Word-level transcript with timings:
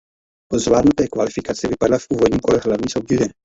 Po 0.51 0.59
zvládnuté 0.59 1.07
kvalifikaci 1.07 1.67
vypadla 1.67 1.97
v 1.97 2.07
úvodním 2.11 2.39
kole 2.39 2.59
hlavní 2.65 2.89
soutěže. 2.89 3.25